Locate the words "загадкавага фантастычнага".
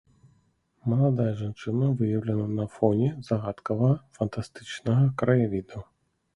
3.29-5.05